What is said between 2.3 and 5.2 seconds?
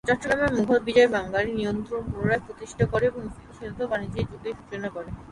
প্রতিষ্ঠা করে এবং স্থিতিশীলতা ও বাণিজ্যের যুগের সূচনা করে।